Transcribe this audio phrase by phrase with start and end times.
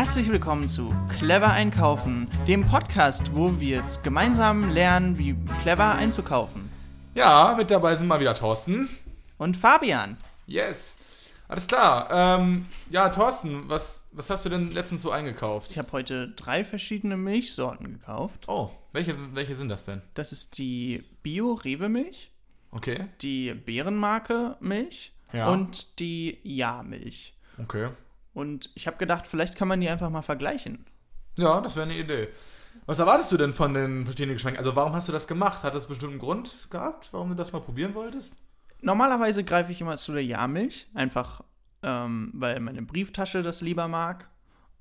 [0.00, 6.70] Herzlich willkommen zu Clever Einkaufen, dem Podcast, wo wir jetzt gemeinsam lernen, wie clever einzukaufen.
[7.14, 8.88] Ja, mit dabei sind mal wieder Thorsten.
[9.36, 10.16] Und Fabian.
[10.46, 10.96] Yes.
[11.48, 12.08] Alles klar.
[12.10, 15.70] Ähm, ja, Thorsten, was, was hast du denn letztens so eingekauft?
[15.70, 18.48] Ich habe heute drei verschiedene Milchsorten gekauft.
[18.48, 20.00] Oh, welche, welche sind das denn?
[20.14, 22.30] Das ist die Bio-Rewe-Milch,
[22.70, 23.04] Okay.
[23.20, 25.50] die Bärenmarke Milch Ja.
[25.50, 27.34] und die Ja-Milch.
[27.58, 27.90] Okay.
[28.32, 30.86] Und ich habe gedacht, vielleicht kann man die einfach mal vergleichen.
[31.36, 32.28] Ja, das wäre eine Idee.
[32.86, 34.58] Was erwartest du denn von den verschiedenen Geschmäcken?
[34.58, 35.62] Also warum hast du das gemacht?
[35.62, 38.34] Hat das bestimmt einen Grund gehabt, warum du das mal probieren wolltest?
[38.80, 41.42] Normalerweise greife ich immer zu der Ja-Milch, einfach
[41.82, 44.28] ähm, weil meine Brieftasche das lieber mag.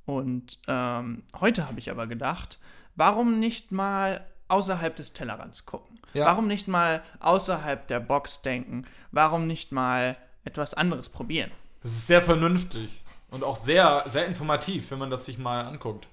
[0.05, 2.59] Und ähm, heute habe ich aber gedacht,
[2.95, 5.99] warum nicht mal außerhalb des Tellerrands gucken?
[6.13, 6.25] Ja.
[6.25, 8.85] Warum nicht mal außerhalb der Box denken?
[9.11, 11.51] Warum nicht mal etwas anderes probieren?
[11.83, 16.07] Das ist sehr vernünftig und auch sehr, sehr informativ, wenn man das sich mal anguckt.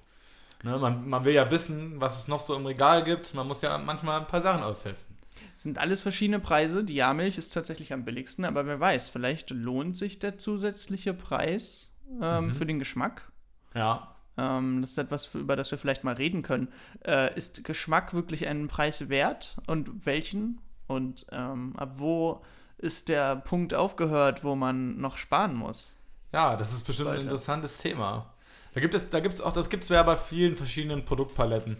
[0.63, 3.33] Ne, man, man will ja wissen, was es noch so im Regal gibt.
[3.33, 5.15] Man muss ja manchmal ein paar Sachen austesten.
[5.57, 6.83] Es sind alles verschiedene Preise.
[6.83, 11.91] Die Ja-Milch ist tatsächlich am billigsten, aber wer weiß, vielleicht lohnt sich der zusätzliche Preis
[12.21, 13.31] ähm, für den Geschmack.
[13.75, 14.15] Ja.
[14.37, 16.69] Ähm, das ist etwas, über das wir vielleicht mal reden können.
[17.05, 20.59] Äh, ist Geschmack wirklich einen Preis wert und welchen?
[20.87, 22.41] Und ähm, ab wo
[22.77, 25.96] ist der Punkt aufgehört, wo man noch sparen muss?
[26.31, 27.23] Ja, das ist bestimmt ein Sollte.
[27.27, 28.33] interessantes Thema.
[28.73, 31.77] Da gibt es, da gibt es auch, das gibt es ja bei vielen verschiedenen Produktpaletten.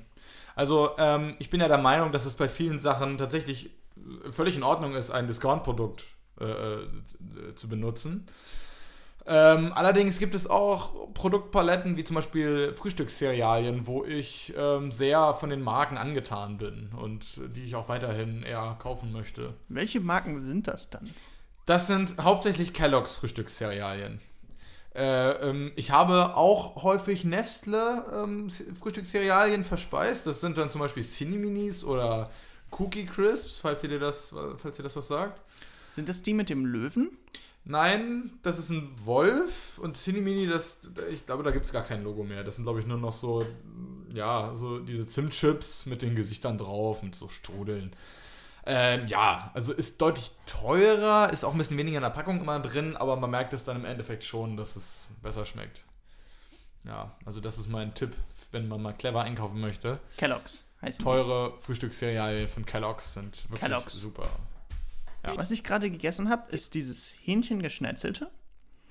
[0.56, 3.70] Also ähm, ich bin ja der Meinung, dass es bei vielen Sachen tatsächlich
[4.32, 6.06] völlig in Ordnung ist, ein Discount-Produkt
[6.40, 6.88] äh, äh,
[7.56, 8.28] zu benutzen.
[9.26, 15.50] Ähm, allerdings gibt es auch Produktpaletten wie zum Beispiel Frühstückscerealien, wo ich ähm, sehr von
[15.50, 19.54] den Marken angetan bin und die ich auch weiterhin eher kaufen möchte.
[19.68, 21.10] Welche Marken sind das dann?
[21.66, 24.22] Das sind hauptsächlich Kellogg's Frühstückscerealien.
[24.98, 30.26] Äh, ähm, ich habe auch häufig Nestle ähm, Frühstückscerealien verspeist.
[30.26, 32.32] Das sind dann zum Beispiel Cinni-Minis oder
[32.72, 35.40] Cookie Crisps, falls ihr dir das, falls ihr das was sagt.
[35.92, 37.12] Sind das die mit dem Löwen?
[37.64, 42.04] Nein, das ist ein Wolf und Cinni-Mini, das, ich glaube, da gibt es gar kein
[42.04, 42.44] Logo mehr.
[42.44, 43.46] Das sind, glaube ich, nur noch so,
[44.14, 47.92] ja, so diese Zimtchips mit den Gesichtern drauf, mit so Strudeln.
[48.70, 52.60] Ähm, ja, also ist deutlich teurer, ist auch ein bisschen weniger in der Packung immer
[52.60, 55.84] drin, aber man merkt es dann im Endeffekt schon, dass es besser schmeckt.
[56.84, 58.14] Ja, also das ist mein Tipp,
[58.52, 60.00] wenn man mal clever einkaufen möchte.
[60.18, 60.92] Kellogg's die.
[61.04, 63.94] Teure Frühstückscerealien von Kellogg's sind wirklich Kellogg's.
[63.94, 64.28] super.
[65.36, 68.30] Was ich gerade gegessen habe, ist dieses Hähnchengeschnetzelte.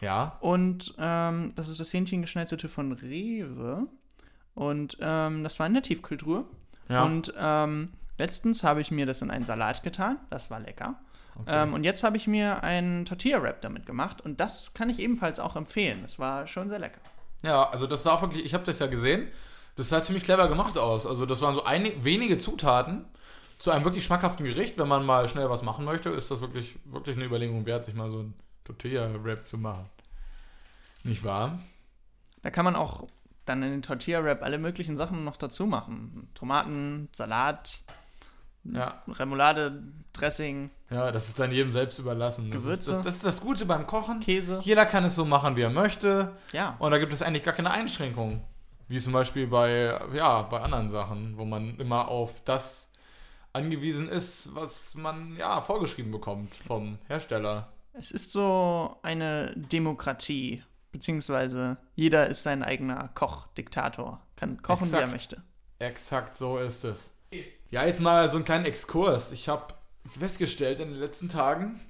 [0.03, 3.87] Ja, Und ähm, das ist das Hähnchengeschnetzelte von Rewe.
[4.55, 6.45] Und ähm, das war in der Tiefkühltruhe.
[6.89, 7.05] ja.
[7.05, 10.19] Und ähm, letztens habe ich mir das in einen Salat getan.
[10.31, 10.97] Das war lecker.
[11.35, 11.63] okay.
[11.63, 14.21] Ähm, und jetzt habe ich mir einen Tortilla-Wrap damit gemacht.
[14.21, 16.01] Und das kann ich ebenfalls auch empfehlen.
[16.03, 17.01] Das war schon sehr lecker.
[17.43, 19.29] Ja, also das sah auch wirklich, ich habe das ja gesehen,
[19.77, 21.07] das sah ziemlich clever gemacht aus.
[21.07, 23.05] Also das waren so einig, wenige Zutaten
[23.59, 24.79] zu einem wirklich schmackhaften Gericht.
[24.79, 27.95] Wenn man mal schnell was machen möchte, ist das wirklich, wirklich eine Überlegung wert, sich
[27.95, 28.35] mal so ein
[28.65, 29.87] Tortilla-Wrap zu machen.
[31.05, 31.59] Nicht wahr?
[32.43, 33.07] Da kann man auch
[33.45, 36.29] dann in den Tortilla-Wrap alle möglichen Sachen noch dazu machen.
[36.35, 37.83] Tomaten, Salat,
[38.73, 39.83] Ja, Remoulade,
[40.13, 42.51] Dressing, ja, das ist dann jedem selbst überlassen.
[42.51, 42.81] Das Gewürze.
[42.81, 44.21] Ist, das, das ist das Gute beim Kochen.
[44.21, 44.61] Käse.
[44.63, 46.33] Jeder kann es so machen, wie er möchte.
[46.53, 46.77] Ja.
[46.79, 48.41] Und da gibt es eigentlich gar keine Einschränkungen.
[48.89, 52.93] Wie zum Beispiel bei, ja, bei anderen Sachen, wo man immer auf das
[53.53, 57.73] angewiesen ist, was man ja vorgeschrieben bekommt vom Hersteller.
[57.95, 60.63] Es ist so eine Demokratie,
[60.93, 65.13] beziehungsweise jeder ist sein eigener Koch, Diktator, kann kochen, wie er Exakt.
[65.13, 65.43] möchte.
[65.79, 67.16] Exakt so ist es.
[67.71, 69.33] Ja, jetzt mal so einen kleinen Exkurs.
[69.33, 69.75] Ich habe
[70.07, 71.81] festgestellt in den letzten Tagen,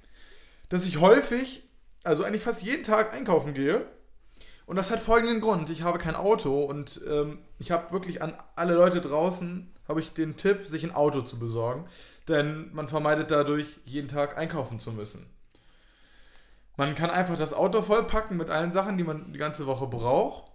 [0.69, 1.63] dass ich häufig,
[2.03, 3.87] also eigentlich fast jeden Tag einkaufen gehe.
[4.65, 5.71] Und das hat folgenden Grund.
[5.71, 10.13] Ich habe kein Auto und ähm, ich habe wirklich an alle Leute draußen, habe ich
[10.13, 11.87] den Tipp, sich ein Auto zu besorgen.
[12.27, 15.27] Denn man vermeidet dadurch, jeden Tag einkaufen zu müssen.
[16.77, 20.51] Man kann einfach das Auto vollpacken mit allen Sachen, die man die ganze Woche braucht.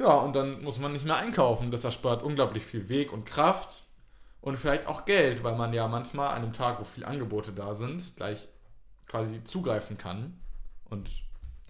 [0.00, 1.70] Ja, und dann muss man nicht mehr einkaufen.
[1.70, 3.82] Das erspart unglaublich viel Weg und Kraft
[4.40, 7.74] und vielleicht auch Geld, weil man ja manchmal an einem Tag, wo viele Angebote da
[7.74, 8.48] sind, gleich
[9.06, 10.40] quasi zugreifen kann
[10.86, 11.10] und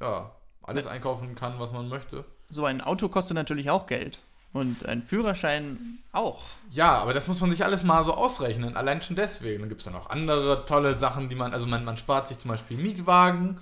[0.00, 0.30] ja,
[0.62, 2.24] alles einkaufen kann, was man möchte.
[2.48, 4.20] So ein Auto kostet natürlich auch Geld.
[4.52, 6.42] Und ein Führerschein auch.
[6.70, 9.60] Ja, aber das muss man sich alles mal so ausrechnen, allein schon deswegen.
[9.60, 12.38] Dann gibt es dann auch andere tolle Sachen, die man, also man, man spart sich
[12.38, 13.60] zum Beispiel Mietwagen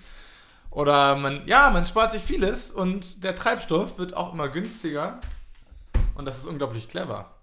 [0.71, 5.21] oder man, ja, man spart sich vieles und der Treibstoff wird auch immer günstiger
[6.15, 7.35] und das ist unglaublich clever.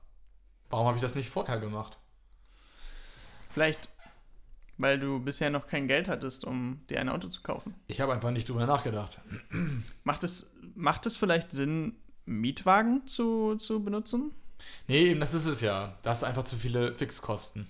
[0.69, 1.98] Warum habe ich das nicht vorher gemacht?
[3.50, 3.89] Vielleicht,
[4.77, 7.74] weil du bisher noch kein Geld hattest, um dir ein Auto zu kaufen.
[7.88, 9.22] Ich habe einfach nicht drüber nachgedacht.
[10.04, 11.95] Macht es, macht es vielleicht Sinn,
[12.25, 14.33] Mietwagen zu, zu benutzen?
[14.88, 15.98] Nee, eben das ist es ja.
[16.04, 17.68] Da hast du einfach zu viele Fixkosten,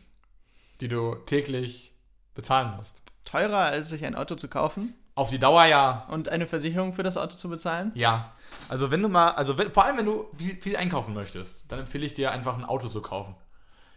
[0.82, 1.94] die du täglich
[2.34, 3.02] bezahlen musst.
[3.26, 6.06] Teurer, als sich ein Auto zu kaufen Auf die Dauer ja.
[6.10, 7.92] und eine Versicherung für das Auto zu bezahlen?
[7.96, 8.34] Ja.
[8.68, 11.80] Also wenn du mal, also wenn, vor allem wenn du viel, viel einkaufen möchtest, dann
[11.80, 13.36] empfehle ich dir einfach ein Auto zu kaufen.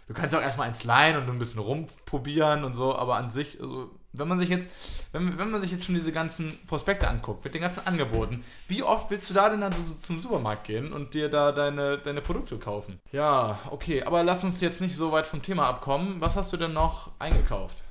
[0.07, 3.61] Du kannst auch erstmal eins leihen und ein bisschen rumprobieren und so, aber an sich,
[3.61, 4.69] also wenn man sich jetzt,
[5.13, 8.83] wenn, wenn man sich jetzt schon diese ganzen Prospekte anguckt, mit den ganzen Angeboten, wie
[8.83, 12.23] oft willst du da denn dann so zum Supermarkt gehen und dir da deine, deine
[12.23, 13.01] Produkte kaufen?
[13.13, 16.21] Ja, okay, aber lass uns jetzt nicht so weit vom Thema abkommen.
[16.21, 17.83] Was hast du denn noch eingekauft?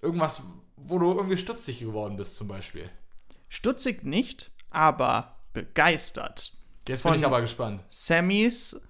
[0.00, 0.42] Irgendwas,
[0.84, 2.88] wo du irgendwie stutzig geworden bist zum Beispiel.
[3.48, 6.52] Stutzig nicht, aber begeistert.
[6.88, 7.84] Jetzt bin ich aber gespannt.
[7.88, 8.80] Sammys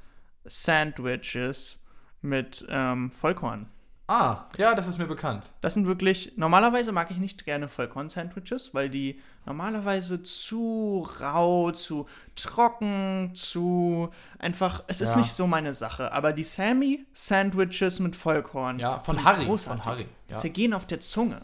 [0.44, 1.82] Sandwiches
[2.22, 3.66] mit ähm, Vollkorn.
[4.06, 5.52] Ah, ja, das ist mir bekannt.
[5.60, 12.06] Das sind wirklich, normalerweise mag ich nicht gerne Vollkorn-Sandwiches, weil die normalerweise zu rau, zu
[12.34, 14.10] trocken, zu
[14.40, 15.18] einfach, es ist Ja.
[15.18, 16.10] nicht so meine Sache.
[16.12, 19.44] Aber die Sammy-Sandwiches mit Vollkorn, Ja, von Harry.
[19.44, 19.84] großartig.
[19.84, 20.06] Von Harry.
[20.28, 20.38] Die Ja.
[20.38, 21.42] zergehen auf der Zunge.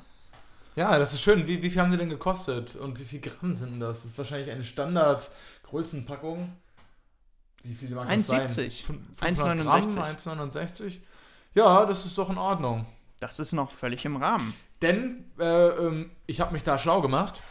[0.76, 1.46] Ja, das ist schön.
[1.46, 2.76] Wie, wie viel haben sie denn gekostet?
[2.76, 4.02] Und wie viel Gramm sind das?
[4.02, 6.52] Das ist wahrscheinlich eine Standard-Größenpackung.
[7.62, 8.48] Wie viel mag das sein?
[8.48, 8.84] 1,70.
[8.84, 9.94] Fün- 1,69.
[9.94, 10.98] Gramm, 1,69.
[11.54, 12.86] Ja, das ist doch in Ordnung.
[13.18, 14.54] Das ist noch völlig im Rahmen.
[14.82, 17.42] Denn äh, ähm, ich habe mich da schlau gemacht.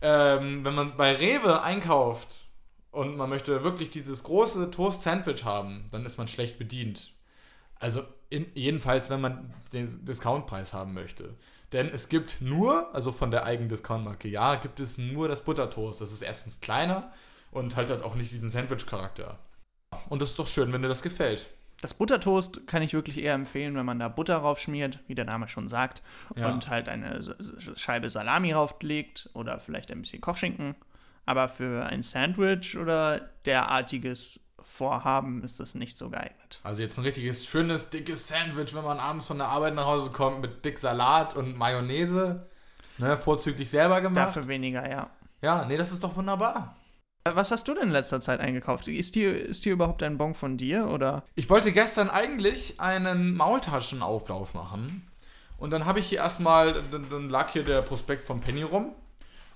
[0.00, 2.48] Ähm, wenn man bei Rewe einkauft
[2.90, 7.12] und man möchte wirklich dieses große Toast-Sandwich haben, dann ist man schlecht bedient.
[7.76, 11.36] Also in, jedenfalls, wenn man den Discountpreis haben möchte.
[11.72, 16.00] Denn es gibt nur, also von der eigenen Discount-Marke, ja, gibt es nur das Buttertoast.
[16.00, 17.12] Das ist erstens kleiner
[17.50, 19.38] und halt hat auch nicht diesen Sandwich-Charakter.
[20.08, 21.46] Und das ist doch schön, wenn dir das gefällt.
[21.80, 25.48] Das Buttertoast kann ich wirklich eher empfehlen, wenn man da Butter raufschmiert, wie der Name
[25.48, 26.00] schon sagt,
[26.36, 26.50] Ja.
[26.50, 27.20] und halt eine
[27.76, 30.76] Scheibe Salami rauflegt oder vielleicht ein bisschen Kochschinken.
[31.26, 36.60] Aber für ein Sandwich oder derartiges Vorhaben ist das nicht so geeignet.
[36.62, 40.10] Also jetzt ein richtiges, schönes, dickes Sandwich, wenn man abends von der Arbeit nach Hause
[40.10, 42.46] kommt mit dick Salat und Mayonnaise.
[42.98, 44.28] Ne, vorzüglich selber gemacht.
[44.28, 45.10] Dafür weniger, ja.
[45.40, 46.76] Ja, nee, das ist doch wunderbar.
[47.24, 48.88] Was hast du denn in letzter Zeit eingekauft?
[48.88, 51.24] Ist hier, ist hier überhaupt ein Bon von dir oder?
[51.34, 55.08] Ich wollte gestern eigentlich einen Maultaschenauflauf machen.
[55.58, 58.92] Und dann habe ich hier erstmal, dann, dann lag hier der Prospekt von Penny rum.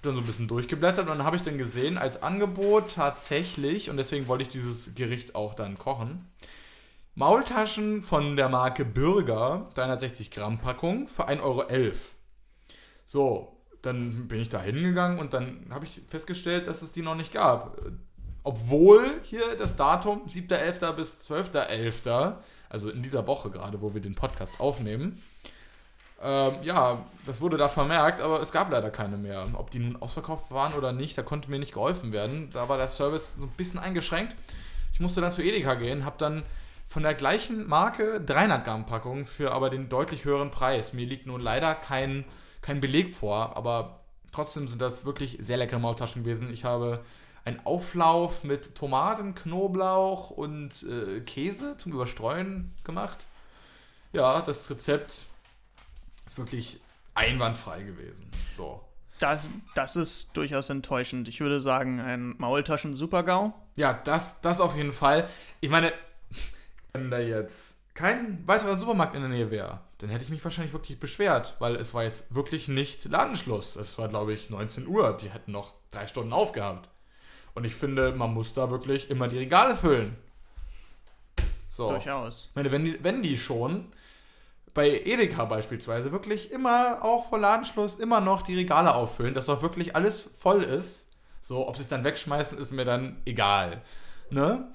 [0.06, 3.96] Dann so ein bisschen durchgeblättert und dann habe ich dann gesehen, als Angebot tatsächlich, und
[3.96, 6.28] deswegen wollte ich dieses Gericht auch dann kochen,
[7.16, 11.64] Maultaschen von der Marke Bürger, 360 Gramm Packung, für 1,11 Euro.
[13.04, 17.16] So, dann bin ich da hingegangen und dann habe ich festgestellt, dass es die noch
[17.16, 17.80] nicht gab.
[18.44, 20.92] Obwohl hier das Datum 7.11.
[20.92, 22.36] bis 12.11.,
[22.68, 25.20] also in dieser Woche gerade, wo wir den Podcast aufnehmen,
[26.22, 29.46] ähm, ja, das wurde da vermerkt, aber es gab leider keine mehr.
[29.54, 32.48] Ob die nun ausverkauft waren oder nicht, da konnte mir nicht geholfen werden.
[32.52, 34.34] Da war der Service so ein bisschen eingeschränkt.
[34.92, 36.42] Ich musste dann zu Edeka gehen, habe dann
[36.88, 40.92] von der gleichen Marke 300 Gramm Packung für aber den deutlich höheren Preis.
[40.92, 42.24] Mir liegt nun leider kein,
[42.62, 44.00] kein Beleg vor, aber
[44.32, 46.50] trotzdem sind das wirklich sehr leckere Maultaschen gewesen.
[46.50, 47.04] Ich habe
[47.44, 53.26] einen Auflauf mit Tomaten, Knoblauch und äh, Käse zum Überstreuen gemacht.
[54.12, 55.26] Ja, das Rezept
[56.26, 56.80] ist wirklich
[57.14, 58.28] einwandfrei gewesen.
[58.52, 58.82] So.
[59.18, 61.28] Das, das ist durchaus enttäuschend.
[61.28, 63.54] Ich würde sagen, ein Maultaschen-Supergau.
[63.76, 65.28] Ja, das, das auf jeden Fall.
[65.60, 65.92] Ich meine,
[66.92, 70.74] wenn da jetzt kein weiterer Supermarkt in der Nähe wäre, dann hätte ich mich wahrscheinlich
[70.74, 73.76] wirklich beschwert, weil es war jetzt wirklich nicht Ladenschluss.
[73.76, 75.16] Es war, glaube ich, 19 Uhr.
[75.16, 76.90] Die hätten noch drei Stunden aufgehabt.
[77.54, 80.16] Und ich finde, man muss da wirklich immer die Regale füllen.
[81.70, 81.88] So.
[81.88, 82.48] Durchaus.
[82.50, 83.86] Ich meine, wenn die, wenn die schon
[84.76, 89.62] bei Edeka beispielsweise wirklich immer auch vor Ladenschluss immer noch die Regale auffüllen, dass doch
[89.62, 91.10] wirklich alles voll ist.
[91.40, 93.82] So, ob sie es dann wegschmeißen, ist mir dann egal.
[94.30, 94.68] Ne?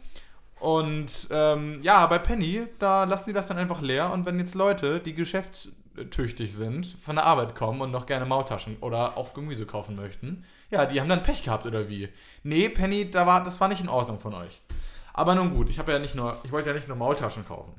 [0.60, 4.55] Und ähm, ja, bei Penny, da lassen die das dann einfach leer und wenn jetzt
[4.55, 9.65] Leute, die geschäftstüchtig sind, von der Arbeit kommen und noch gerne Maultaschen oder auch Gemüse
[9.65, 12.10] kaufen möchten, ja, die haben dann Pech gehabt oder wie?
[12.43, 14.62] Nee, Penny, da war, das war nicht in Ordnung von euch.
[15.13, 17.74] Aber nun gut, ich habe ja nicht nur, ich wollte ja nicht nur Maultaschen kaufen.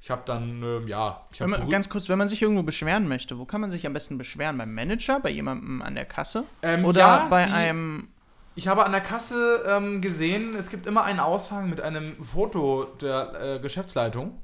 [0.00, 3.38] Ich habe dann, ähm, ja, habe man, ganz kurz, wenn man sich irgendwo beschweren möchte,
[3.38, 4.56] wo kann man sich am besten beschweren?
[4.56, 6.44] Beim Manager, bei jemandem an der Kasse?
[6.62, 8.08] Ähm, Oder ja, bei die- einem.
[8.54, 12.86] Ich habe an der Kasse ähm, gesehen, es gibt immer einen Aushang mit einem Foto
[13.00, 14.40] der äh, Geschäftsleitung,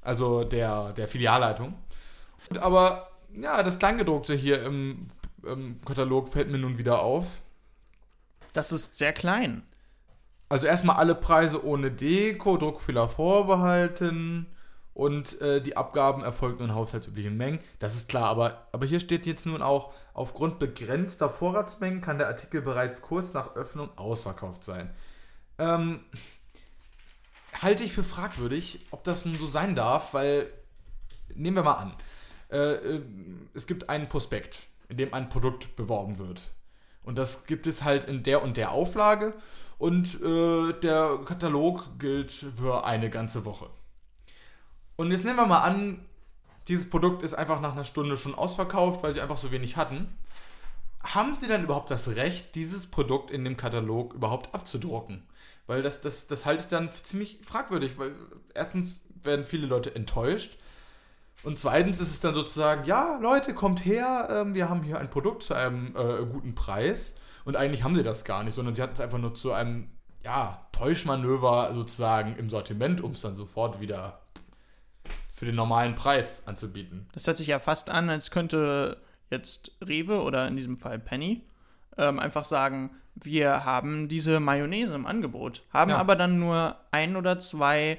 [0.00, 1.74] also der, der Filialleitung.
[2.48, 5.10] Und aber ja, das Kleingedruckte hier im,
[5.44, 7.26] im Katalog fällt mir nun wieder auf.
[8.54, 9.62] Das ist sehr klein.
[10.48, 14.46] Also erstmal alle Preise ohne Deko, Druckfehler vorbehalten
[15.00, 17.60] und äh, die Abgaben erfolgen in haushaltsüblichen Mengen.
[17.78, 22.26] Das ist klar, aber, aber hier steht jetzt nun auch, aufgrund begrenzter Vorratsmengen kann der
[22.26, 24.90] Artikel bereits kurz nach Öffnung ausverkauft sein.
[25.58, 26.00] ähm,
[27.62, 30.52] halte ich für fragwürdig, ob das nun so sein darf, weil,
[31.34, 31.94] nehmen wir mal an,
[32.50, 33.02] äh, äh,
[33.54, 36.50] es gibt einen Prospekt, in dem ein Produkt beworben wird.
[37.02, 39.32] Und das gibt es halt in der und der Auflage
[39.78, 43.70] und äh, der Katalog gilt für eine ganze Woche.
[45.00, 46.04] Und jetzt nehmen wir mal an,
[46.68, 50.14] dieses Produkt ist einfach nach einer Stunde schon ausverkauft, weil sie einfach so wenig hatten.
[51.02, 55.22] Haben sie dann überhaupt das Recht, dieses Produkt in dem Katalog überhaupt abzudrucken?
[55.66, 58.14] Weil das, das, das halte ich dann für ziemlich fragwürdig, weil
[58.52, 60.58] erstens werden viele Leute enttäuscht.
[61.44, 65.08] Und zweitens ist es dann sozusagen, ja, Leute, kommt her, ähm, wir haben hier ein
[65.08, 67.14] Produkt zu einem äh, guten Preis.
[67.46, 69.88] Und eigentlich haben sie das gar nicht, sondern sie hatten es einfach nur zu einem,
[70.22, 74.20] ja, Täuschmanöver sozusagen im Sortiment, um es dann sofort wieder
[75.40, 77.08] für den normalen Preis anzubieten.
[77.14, 78.98] Das hört sich ja fast an, als könnte
[79.30, 81.40] jetzt Rewe oder in diesem Fall Penny
[81.96, 85.96] ähm, einfach sagen, wir haben diese Mayonnaise im Angebot, haben Ja.
[85.96, 87.98] aber dann nur ein oder zwei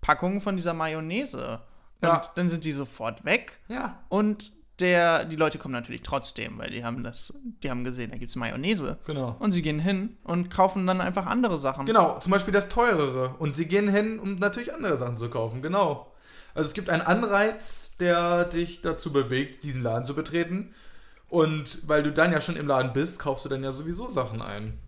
[0.00, 1.60] Packungen von dieser Mayonnaise.
[2.00, 2.22] Und Ja.
[2.36, 3.58] dann sind die sofort weg.
[3.68, 3.98] Ja.
[4.08, 8.16] Und der, die Leute kommen natürlich trotzdem, weil die haben das, die haben gesehen, da
[8.16, 8.96] gibt es Mayonnaise.
[9.06, 9.36] Genau.
[9.40, 11.84] Und sie gehen hin und kaufen dann einfach andere Sachen.
[11.84, 13.34] Genau, zum Beispiel das teurere.
[13.40, 15.60] Und sie gehen hin, um natürlich andere Sachen zu kaufen.
[15.60, 16.10] Genau.
[16.54, 20.74] Also es gibt einen Anreiz, der dich dazu bewegt, diesen Laden zu betreten.
[21.28, 24.40] Und weil du dann ja schon im Laden bist, kaufst du dann ja sowieso Sachen
[24.42, 24.78] ein.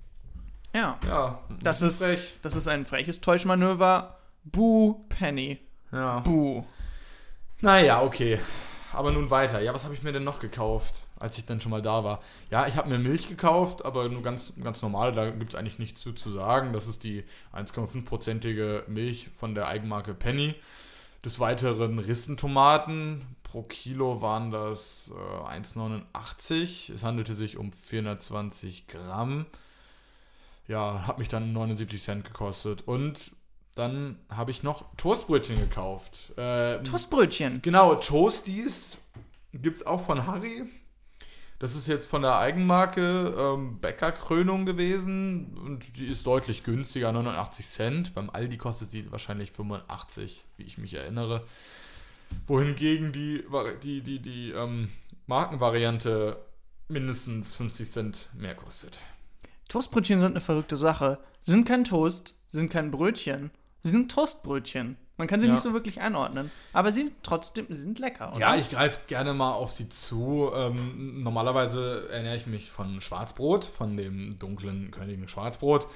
[0.75, 0.99] Ja.
[1.07, 2.38] Ja, Das ist, frech.
[2.43, 4.17] das ist ein freches Täuschmanöver.
[4.45, 5.59] Buh, Penny.
[5.93, 6.21] Ja.
[6.21, 6.64] Buh.
[7.61, 8.38] Naja, okay.
[8.93, 9.61] Aber nun weiter.
[9.61, 12.21] Ja, was habe ich mir denn noch gekauft, als ich dann schon mal da war?
[12.50, 15.12] Ja, ich habe mir Milch gekauft, aber nur ganz, ganz normal.
[15.12, 16.73] Da gibt es eigentlich nichts zu, zu sagen.
[16.73, 17.25] Das ist die
[17.55, 20.55] 1,5-prozentige Milch von der Eigenmarke Penny.
[21.25, 23.23] Des Weiteren Ristentomaten.
[23.43, 26.93] Pro Kilo waren das äh, 1,89.
[26.93, 29.47] Es handelte sich um 420 Gramm.
[30.69, 32.87] Ja, hat mich dann 79 Cent gekostet.
[32.87, 33.33] Und
[33.75, 36.33] dann habe ich noch Toastbrötchen gekauft.
[36.37, 37.61] Äh, Toastbrötchen.
[37.61, 38.99] Genau, Toasties
[39.53, 40.65] gibt es auch von Harry.
[41.61, 47.69] Das ist jetzt von der Eigenmarke ähm, Bäckerkrönung gewesen und die ist deutlich günstiger, 89
[47.69, 48.14] Cent.
[48.14, 51.45] Beim Aldi kostet sie wahrscheinlich 85, wie ich mich erinnere.
[52.47, 53.45] Wohingegen die,
[53.83, 54.88] die, die, die ähm,
[55.26, 56.43] Markenvariante
[56.88, 58.99] mindestens 50 Cent mehr kostet.
[59.69, 61.19] Toastbrötchen sind eine verrückte Sache.
[61.43, 63.50] Sind kein Toast, sind kein Brötchen.
[63.83, 64.97] Sie sind Toastbrötchen.
[65.21, 65.53] Man kann sie Ja.
[65.53, 66.50] nicht so wirklich einordnen.
[66.73, 68.41] Aber sie sind trotzdem, sie sind lecker, oder?
[68.41, 70.50] Ja, ich greife gerne mal auf sie zu.
[70.55, 75.89] Ähm, normalerweise ernähre ich mich von Schwarzbrot, von dem dunklen Königen Schwarzbrot.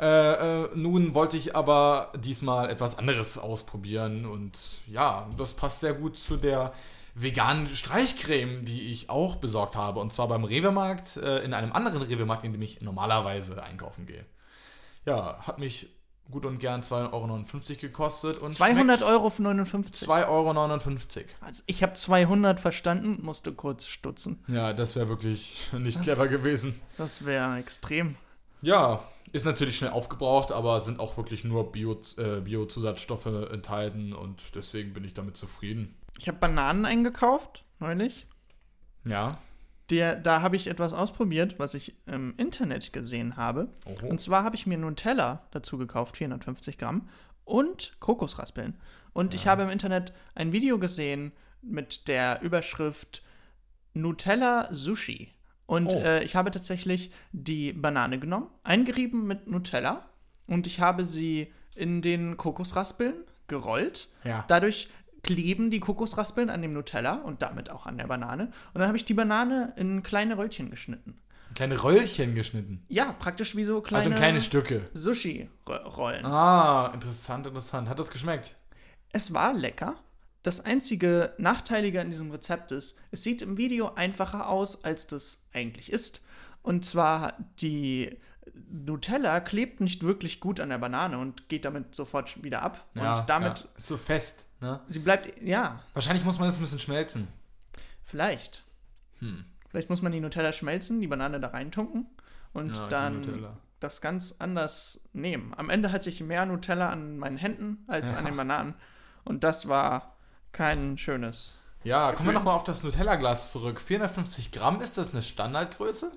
[0.00, 5.94] Äh, äh, nun wollte ich aber diesmal etwas anderes ausprobieren und ja, das passt sehr
[5.94, 6.72] gut zu der
[7.14, 10.00] veganen Streichcreme, die ich auch besorgt habe.
[10.00, 14.26] Und zwar beim Rewe-Markt, äh, in einem anderen Rewe-Markt, in dem ich normalerweise einkaufen gehe.
[15.06, 15.90] Ja, hat mich
[16.30, 18.38] gut und gern 2,59 Euro gekostet.
[18.38, 20.08] Und 200 schmeckt Euro für 59.
[20.08, 21.28] 2,59 Euro.
[21.40, 24.42] Also ich habe 200 verstanden, musste kurz stutzen.
[24.48, 26.80] Ja, das wäre wirklich nicht clever gewesen.
[26.96, 28.16] Das wäre extrem.
[28.62, 34.54] Ja, ist natürlich schnell aufgebraucht, aber sind auch wirklich nur Bio, äh, Biozusatzstoffe enthalten und
[34.54, 35.96] deswegen bin ich damit zufrieden.
[36.18, 38.26] Ich habe Bananen eingekauft, neulich.
[39.04, 39.38] Ja.
[39.90, 43.68] Der, da habe ich etwas ausprobiert, was ich im Internet gesehen habe.
[43.84, 44.06] Oho.
[44.06, 47.08] Und zwar habe ich mir Nutella dazu gekauft, 450 Gramm,
[47.44, 48.78] und Kokosraspeln.
[49.12, 53.22] Und ich habe im Internet ein Video gesehen mit der Überschrift
[53.92, 55.30] Nutella Sushi.
[55.66, 55.98] Und Oh.
[55.98, 60.08] äh, ich habe tatsächlich die Banane genommen, eingerieben mit Nutella
[60.46, 63.14] und ich habe sie in den Kokosraspeln
[63.46, 64.08] gerollt.
[64.24, 64.44] Ja.
[64.48, 64.88] Dadurch
[65.24, 68.52] kleben die Kokosraspeln an dem Nutella und damit auch an der Banane.
[68.72, 71.18] Und dann habe ich die Banane in kleine Röllchen geschnitten.
[71.54, 72.84] Kleine Röllchen geschnitten.
[72.88, 74.88] Ja, praktisch wie so kleine, also in kleine Stücke.
[74.92, 76.24] Sushi-Rollen.
[76.24, 77.88] Ah, interessant, interessant.
[77.88, 78.56] Hat das geschmeckt?
[79.12, 79.96] Es war lecker.
[80.42, 85.48] Das einzige Nachteilige an diesem Rezept ist, es sieht im Video einfacher aus, als das
[85.54, 86.22] eigentlich ist.
[86.62, 88.18] Und zwar die
[88.70, 92.86] Nutella klebt nicht wirklich gut an der Banane und geht damit sofort wieder ab.
[92.94, 93.68] und damit, ja.
[93.78, 94.80] So fest, ne?
[94.88, 97.28] sie bleibt, ja, Wahrscheinlich muss man das ein bisschen schmelzen.
[98.02, 98.62] vielleicht.
[99.20, 99.44] Hm.
[99.70, 102.06] Vielleicht muss man die Nutella schmelzen, die Banane da reintunken
[102.52, 103.46] und Ja, dann
[103.80, 105.52] das ganz anders nehmen.
[105.56, 108.18] Am Ende hatte ich mehr Nutella an meinen Händen als Ja.
[108.18, 108.74] an den Bananen.
[109.24, 110.16] Und das war
[110.52, 111.58] kein schönes.
[111.82, 112.34] Ja, kommen wir Gefühl.
[112.34, 113.80] nochmal auf das Nutella-Glas zurück.
[113.80, 116.12] 450 Gramm, ist das eine Standardgröße?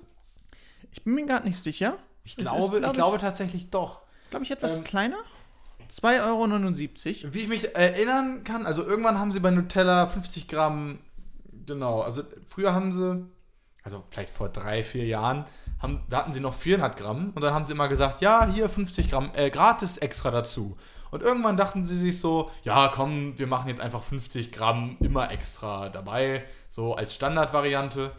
[0.92, 1.98] Ich bin mir gerade nicht sicher.
[2.24, 4.02] Ich Es ist, glaube, glaub ich glaube tatsächlich doch.
[4.22, 5.18] Ist, glaube ich, etwas Ähm, kleiner.
[5.90, 7.34] 2,79 Euro.
[7.34, 10.98] Wie ich mich erinnern kann, also irgendwann haben sie bei Nutella 50 Gramm,
[11.66, 13.24] genau, also früher haben sie,
[13.82, 15.46] also vielleicht vor drei, vier Jahren,
[15.80, 18.68] haben, da hatten sie noch 400 Gramm und dann haben sie immer gesagt, ja, hier
[18.68, 20.76] 50 Gramm äh, gratis extra dazu.
[21.10, 25.30] Und irgendwann dachten sie sich so, ja, komm, wir machen jetzt einfach 50 Gramm immer
[25.30, 28.12] extra dabei, so als Standardvariante.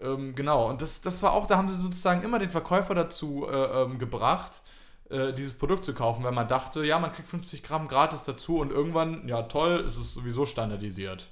[0.00, 3.46] Ähm, genau, und das, das war auch, da haben sie sozusagen immer den Verkäufer dazu
[3.46, 4.62] äh, ähm, gebracht,
[5.14, 8.58] äh, dieses Produkt zu kaufen, weil man dachte, ja, man kriegt 50 Gramm gratis dazu
[8.58, 11.30] und irgendwann, ja toll, ist es sowieso standardisiert.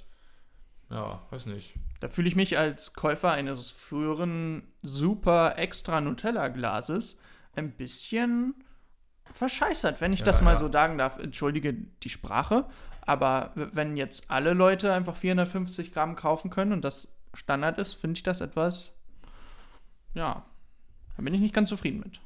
[0.89, 1.73] Ja, weiß nicht.
[1.99, 7.19] Da fühle ich mich als Käufer eines früheren super extra Nutella-Glases
[7.55, 8.55] ein bisschen
[9.31, 10.59] verscheißert, wenn ich Ja, das mal ja.
[10.59, 11.17] so sagen darf.
[11.17, 12.65] Entschuldige die Sprache,
[13.01, 18.17] aber wenn jetzt alle Leute einfach 450 Gramm kaufen können und das Standard ist, finde
[18.17, 18.97] ich das etwas,
[20.13, 20.45] ja,
[21.17, 22.19] da bin ich nicht ganz zufrieden mit.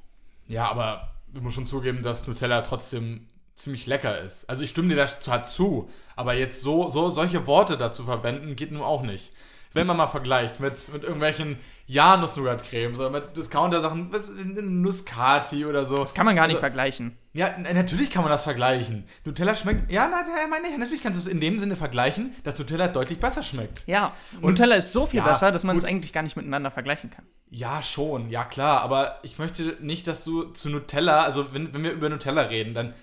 [0.48, 4.50] Ja, aber du musst schon zugeben, dass Nutella trotzdem ziemlich lecker ist.
[4.50, 8.56] Also ich stimme dir da zwar zu, aber jetzt so, so solche Worte dazu verwenden,
[8.56, 9.34] geht nun auch nicht.
[9.74, 11.58] Wenn man mal vergleicht mit, mit irgendwelchen
[11.88, 15.98] Janus-Nougat-Cremes oder mit Discounter-Sachen, was Nuskati oder so.
[15.98, 17.18] Das kann man gar nicht Also- vergleichen.
[17.34, 19.04] Ja, natürlich kann man das vergleichen.
[19.24, 19.92] Nutella schmeckt.
[19.92, 23.20] Ja, na, meine, ich, natürlich kannst du es in dem Sinne vergleichen, dass Nutella deutlich
[23.20, 23.84] besser schmeckt.
[23.86, 25.84] Ja, Nutella ist so viel Ja, besser, dass man gut.
[25.84, 27.26] es eigentlich gar nicht miteinander vergleichen kann.
[27.50, 31.84] Ja, schon, ja klar, aber ich möchte nicht, dass du zu Nutella, also wenn, wenn
[31.84, 32.94] wir über Nutella reden, dann,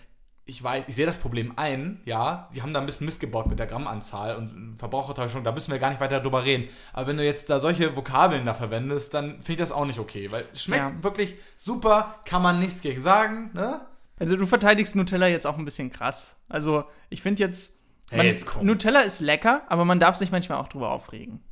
[0.44, 3.46] ich weiß, ich sehe das Problem ein, ja, sie haben da ein bisschen Mist gebaut
[3.46, 6.68] mit der Grammanzahl und Verbrauchertäuschung, da müssen wir gar nicht weiter drüber reden.
[6.92, 9.98] Aber wenn du jetzt da solche Vokabeln da verwendest, dann finde ich das auch nicht
[9.98, 11.02] okay, weil es schmeckt Ja.
[11.02, 13.80] wirklich super, kann man nichts gegen sagen, ne?
[14.18, 16.36] Also du verteidigst Nutella jetzt auch ein bisschen krass.
[16.48, 18.62] Also ich finde jetzt, Hey, man, jetzt.
[18.62, 21.42] Nutella ist lecker, aber man darf sich manchmal auch drüber aufregen.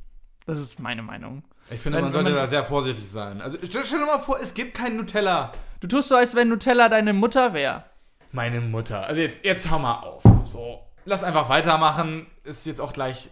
[0.45, 1.43] Das ist meine Meinung.
[1.69, 3.41] Ich finde, Wenn- man sollte man- da sehr vorsichtig sein.
[3.41, 5.51] Also stell, stell dir mal vor, es gibt kein Nutella.
[5.79, 7.83] Du tust so, als wenn Nutella deine Mutter wäre.
[8.31, 9.05] Meine Mutter.
[9.05, 10.23] Also jetzt, jetzt hör mal auf.
[10.45, 12.27] So, lass einfach weitermachen.
[12.43, 13.29] Ist jetzt auch gleich,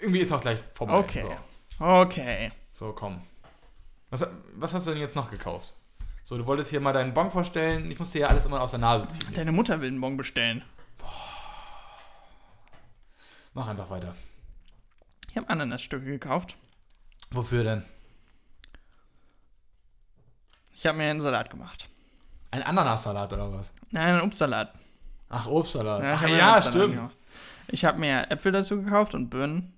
[0.00, 0.94] irgendwie ist auch gleich vorbei.
[0.94, 1.24] Okay.
[1.78, 1.84] So.
[1.84, 2.52] Okay.
[2.72, 3.22] So, komm.
[4.10, 5.72] Was, was hast du denn jetzt noch gekauft?
[6.24, 7.90] So, du wolltest hier mal deinen Bon vorstellen.
[7.90, 9.26] Ich musste ja alles immer aus der Nase ziehen.
[9.28, 9.38] Jetzt.
[9.38, 10.62] Deine Mutter will einen Bon bestellen.
[13.54, 14.14] Mach einfach weiter.
[15.30, 16.56] Ich habe Ananasstücke gekauft.
[17.32, 17.84] Wofür denn?
[20.76, 21.88] Ich habe mir einen Salat gemacht.
[22.50, 23.70] Ein Ananassalat oder was?
[23.90, 24.74] Nein, einen Obstsalat.
[25.28, 26.02] Ach, Obstsalat.
[26.02, 26.96] ich Ach ja, Obstsalat stimmt.
[26.96, 27.16] gemacht.
[27.68, 29.72] Ich habe mir Äpfel dazu gekauft und Birnen.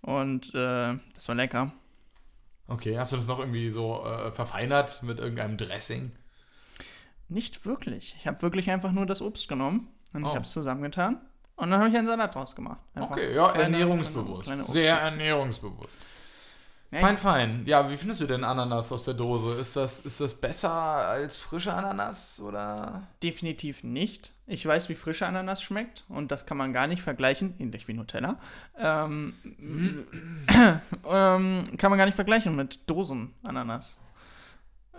[0.00, 1.72] Und äh, das war lecker.
[2.68, 6.12] Okay, hast du das noch irgendwie so äh, verfeinert mit irgendeinem Dressing?
[7.28, 8.14] Nicht wirklich.
[8.18, 10.28] Ich habe wirklich einfach nur das Obst genommen und Oh.
[10.28, 11.20] ich habe es zusammengetan.
[11.56, 12.80] Und dann habe ich einen Salat draus gemacht.
[12.94, 14.44] Einfach Okay, ja, ernährungsbewusst.
[14.44, 15.94] kleine- kleine Sehr ernährungsbewusst.
[16.90, 17.62] Ja, Fein, fein.
[17.66, 19.54] Ja, wie findest du denn Ananas aus der Dose?
[19.60, 23.06] Ist das, ist das besser als frische Ananas oder?
[23.22, 24.32] Definitiv nicht.
[24.48, 27.92] Ich weiß, wie frische Ananas schmeckt und das kann man gar nicht vergleichen, ähnlich wie
[27.92, 28.40] Nutella.
[28.76, 29.34] Ähm,
[31.08, 34.00] ähm, kann man gar nicht vergleichen mit Dosen-Ananas.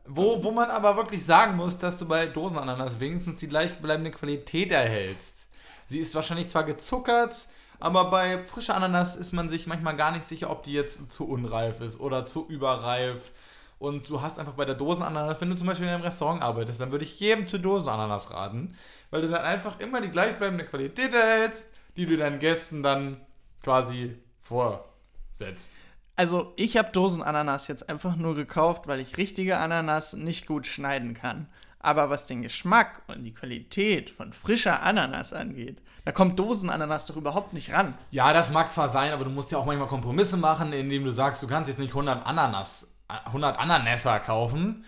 [0.06, 4.72] Wo, wo man aber wirklich sagen muss, dass du bei Dosenananas wenigstens die gleichbleibende Qualität
[4.72, 5.50] erhältst.
[5.86, 7.48] Sie ist wahrscheinlich zwar gezuckert,
[7.82, 11.28] aber bei frischer Ananas ist man sich manchmal gar nicht sicher, ob die jetzt zu
[11.28, 13.32] unreif ist oder zu überreif.
[13.80, 16.80] Und du hast einfach bei der Dosenananas, wenn du zum Beispiel in einem Restaurant arbeitest,
[16.80, 18.78] dann würde ich jedem zur Dosenananas raten,
[19.10, 23.18] weil du dann einfach immer die gleichbleibende Qualität erhältst, die du deinen Gästen dann
[23.64, 25.72] quasi vorsetzt.
[26.16, 31.16] Also, ich habe Dosen-Ananas jetzt einfach nur gekauft, weil ich richtige Ananas nicht gut schneiden
[31.16, 31.48] kann.
[31.82, 37.16] Aber was den Geschmack und die Qualität von frischer Ananas angeht, da kommt Dosen-Ananas doch
[37.16, 37.96] überhaupt nicht ran.
[38.12, 41.12] Ja, das mag zwar sein, aber du musst ja auch manchmal Kompromisse machen, indem du
[41.12, 44.86] sagst, du kannst jetzt nicht 100 Ananas, äh, 100 Ananässer kaufen.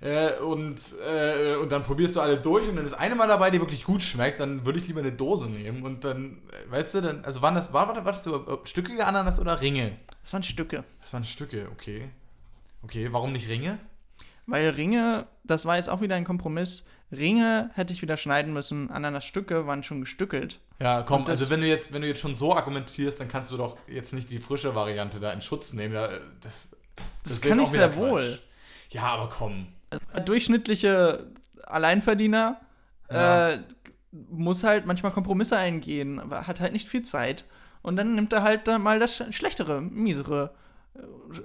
[0.00, 3.50] Äh, und, äh, und dann probierst du alle durch und dann ist eine mal dabei,
[3.50, 6.94] die wirklich gut schmeckt, dann würde ich lieber eine Dose nehmen und dann, äh, weißt
[6.96, 9.96] du, dann, also waren das, war, war, war das so, äh, stückige Ananas oder Ringe?
[10.22, 10.84] Das waren Stücke.
[11.00, 12.10] Das waren Stücke, okay.
[12.82, 13.78] Okay, warum nicht Ringe?
[14.46, 16.84] Weil Ringe, das war jetzt auch wieder ein Kompromiss.
[17.12, 18.90] Ringe hätte ich wieder schneiden müssen.
[18.90, 20.60] Ananasstücke waren schon gestückelt.
[20.80, 23.50] Ja, komm, das- also wenn du jetzt, wenn du jetzt schon so argumentierst, dann kannst
[23.52, 25.94] du doch jetzt nicht die frische Variante da in Schutz nehmen.
[25.94, 26.08] Ja,
[26.42, 26.70] das,
[27.24, 28.20] Das, wäre kann ich sehr wohl.
[28.22, 28.94] Quatsch.
[28.94, 29.68] Ja, aber komm.
[30.24, 31.26] Durchschnittliche
[31.64, 32.60] Alleinverdiener
[33.10, 33.50] Ja.
[33.50, 33.60] äh,
[34.30, 37.44] muss halt manchmal Kompromisse eingehen, hat halt nicht viel Zeit.
[37.82, 40.54] Und dann nimmt er halt dann mal das schlechtere, miesere,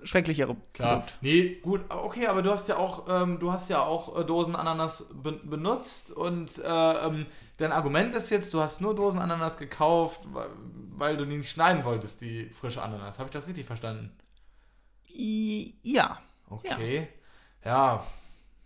[0.04, 1.00] schrecklichere Klar.
[1.00, 1.18] Produkt.
[1.22, 5.06] Nee, gut, okay, aber du hast ja auch, ähm, du hast ja auch äh, Dosenananas
[5.14, 7.26] be benutzt und äh, ähm,
[7.58, 10.50] dein Argument ist jetzt, du hast nur Dosenananas gekauft, weil,
[10.92, 13.20] weil du die nicht schneiden wolltest, die frische Ananas.
[13.20, 14.12] Habe ich das richtig verstanden?
[15.10, 16.20] I ja.
[16.50, 17.08] Okay.
[17.64, 18.04] Ja.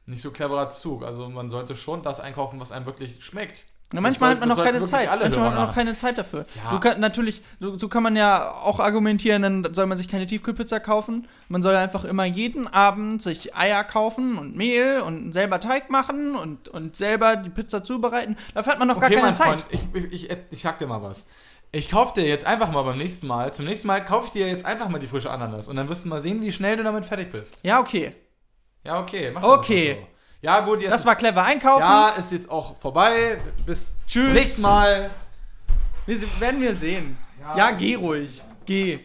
[0.06, 1.04] nicht so cleverer Zug.
[1.04, 3.66] Also man sollte schon das einkaufen, was einem wirklich schmeckt.
[3.96, 5.10] Na, manchmal soll- hat man noch keine Zeit.
[5.10, 6.46] Manchmal hat man noch keine Zeit dafür.
[6.64, 6.72] Ja.
[6.72, 10.26] Du kann, natürlich, so, so kann man ja auch argumentieren, dann soll man sich keine
[10.28, 11.28] Tiefkühlpizza kaufen.
[11.50, 16.36] Man soll einfach immer jeden Abend sich Eier kaufen und Mehl und selber Teig machen
[16.36, 18.38] und, und selber die Pizza zubereiten.
[18.54, 19.62] Dafür hat man noch gar keine Zeit.
[19.62, 21.26] Freund, ich, ich, ich, ich sag dir mal was.
[21.72, 24.48] Ich kauf dir jetzt einfach mal beim nächsten Mal, zum nächsten Mal kauf ich dir
[24.48, 26.84] jetzt einfach mal die frische Ananas und dann wirst du mal sehen, wie schnell du
[26.84, 27.60] damit fertig bist.
[27.64, 28.14] Ja, okay.
[28.84, 29.32] Ja, okay.
[29.34, 29.98] Mach Okay.
[30.00, 30.08] so.
[30.46, 30.92] Ja, gut, jetzt.
[30.92, 31.82] Das war clever einkaufen.
[31.82, 33.40] Ja, ist jetzt auch vorbei.
[33.66, 34.26] Bis Tschüss.
[34.26, 35.10] zum nächsten Mal.
[36.06, 37.18] Wir werden wir sehen.
[37.42, 37.58] Ja.
[37.58, 38.44] Ja, geh ruhig.
[38.64, 39.00] Geh.